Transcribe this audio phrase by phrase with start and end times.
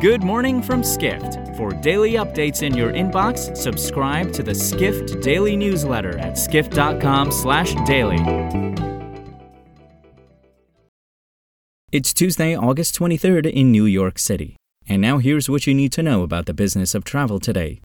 [0.00, 1.54] Good morning from Skift.
[1.58, 8.16] For daily updates in your inbox, subscribe to the Skift Daily newsletter at skift.com/daily.
[11.92, 14.56] It's Tuesday, August 23rd in New York City.
[14.88, 17.82] And now here's what you need to know about the business of travel today.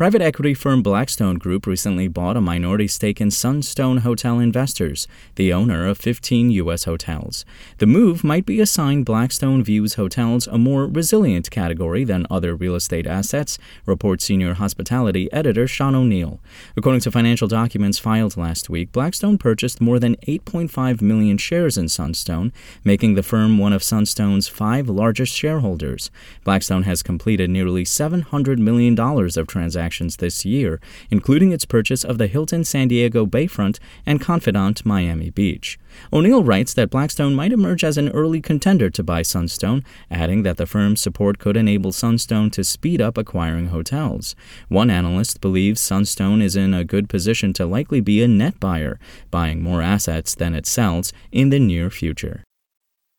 [0.00, 5.52] Private equity firm Blackstone Group recently bought a minority stake in Sunstone Hotel Investors, the
[5.52, 6.84] owner of 15 U.S.
[6.84, 7.44] hotels.
[7.76, 12.56] The move might be a sign Blackstone views hotels a more resilient category than other
[12.56, 16.40] real estate assets, reports senior hospitality editor Sean O'Neill.
[16.78, 21.90] According to financial documents filed last week, Blackstone purchased more than 8.5 million shares in
[21.90, 26.10] Sunstone, making the firm one of Sunstone's five largest shareholders.
[26.42, 30.80] Blackstone has completed nearly $700 million of transactions transactions this year,
[31.10, 35.78] including its purchase of the Hilton San Diego Bayfront and Confidante Miami Beach.
[36.12, 40.56] O'Neill writes that Blackstone might emerge as an early contender to buy Sunstone, adding that
[40.56, 44.36] the firm's support could enable Sunstone to speed up acquiring hotels.
[44.68, 48.98] One analyst believes Sunstone is in a good position to likely be a net buyer,
[49.30, 52.44] buying more assets than it sells in the near future.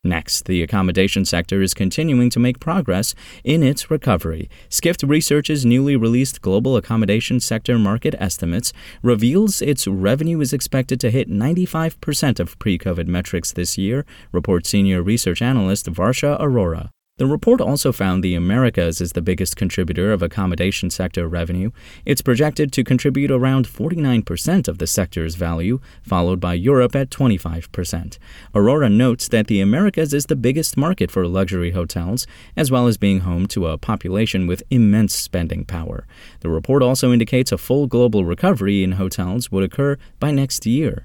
[0.04, 3.14] Next, the accommodation sector is continuing to make progress
[3.44, 4.50] in its recovery.
[4.68, 8.72] Skift Research's newly released Global Accommodation Sector Market Estimates
[9.04, 14.70] reveals its revenue is expected to hit 95% of pre COVID metrics this year, reports
[14.70, 16.90] senior research analyst Varsha Arora.
[17.18, 21.70] The report also found the Americas is the biggest contributor of accommodation sector revenue.
[22.06, 28.18] It's projected to contribute around 49% of the sector's value, followed by Europe at 25%.
[28.54, 32.96] Arora notes that the Americas is the biggest market for luxury hotels, as well as
[32.96, 36.06] being home to a population with immense spending power.
[36.40, 41.04] The report also indicates a full global recovery in hotels would occur by next year.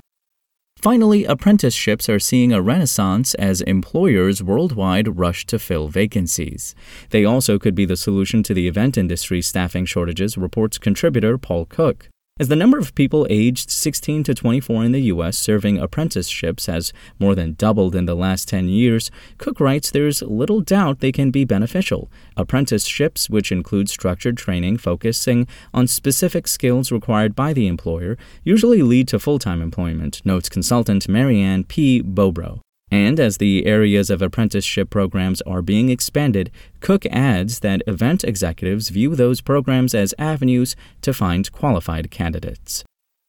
[0.81, 6.75] Finally, apprenticeships are seeing a renaissance as employers worldwide rush to fill vacancies.
[7.09, 11.66] They also could be the solution to the event industry staffing shortages, reports contributor Paul
[11.66, 12.09] Cook.
[12.39, 15.38] As the number of people aged 16 to 24 in the U.S.
[15.38, 20.62] serving apprenticeships has more than doubled in the last 10 years, Cook writes there's little
[20.62, 22.12] doubt they can be beneficial.
[22.35, 29.07] Apprenticeships, which include structured training focusing on specific skills required by the employer, usually lead
[29.07, 32.03] to full time employment, notes consultant Marianne P.
[32.03, 32.62] Bobro.
[32.90, 38.90] And as the areas of apprenticeship programs are being expanded, Cook adds that event executives
[38.90, 42.84] view those programs as avenues to find qualified candidates.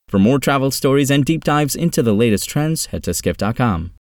[0.09, 3.93] For more travel stories and deep dives into the latest trends, head to skift.com.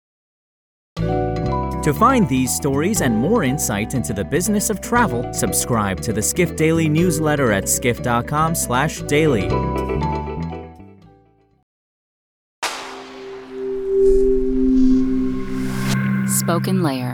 [0.98, 6.22] To find these stories and more insight into the business of travel, subscribe to the
[6.22, 7.64] Skift Daily newsletter at
[16.48, 16.56] skift.com/daily.
[16.56, 17.07] SpokenLayer.